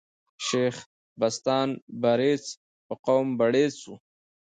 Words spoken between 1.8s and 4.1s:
برېڅ په قوم بړېڅ ؤ.